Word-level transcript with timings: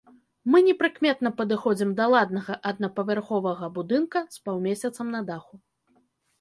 Мы 0.53 0.61
непрыкметна 0.67 1.31
падыходзім 1.41 1.91
да 1.99 2.07
ладнага 2.15 2.57
аднапавярховага 2.71 3.71
будынка 3.79 4.25
з 4.39 4.45
паўмесяцам 4.49 5.07
на 5.17 5.25
даху. 5.33 5.55